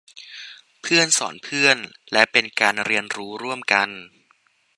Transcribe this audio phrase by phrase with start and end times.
[0.81, 1.77] เพื่อนสอนเพื่อน
[2.11, 3.89] และเป็นการเรียนรู้ร่วมกัน